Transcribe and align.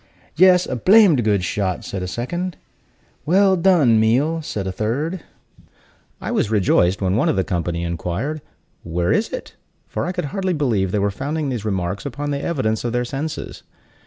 "Yes, 0.35 0.65
a 0.65 0.75
blamed 0.75 1.23
good 1.23 1.43
shot!" 1.43 1.85
said 1.85 2.01
a 2.01 2.07
second. 2.07 2.57
"Well 3.23 3.55
done, 3.55 3.99
Meal!" 3.99 4.41
said 4.41 4.65
a 4.65 4.71
third. 4.71 5.21
I 6.19 6.31
was 6.31 6.49
rejoiced 6.49 7.03
when 7.03 7.15
one 7.15 7.29
of 7.29 7.35
the 7.35 7.43
company 7.43 7.83
inquired, 7.83 8.41
"Where 8.81 9.11
is 9.11 9.29
it?" 9.29 9.53
for 9.87 10.07
I 10.07 10.11
could 10.11 10.25
hardly 10.33 10.53
believe 10.53 10.91
they 10.91 10.97
were 10.97 11.11
founding 11.11 11.49
these 11.49 11.65
remarks 11.65 12.03
upon 12.03 12.31
the 12.31 12.41
evidence 12.41 12.83
of 12.83 12.93
their 12.93 13.05
senses. 13.05 13.61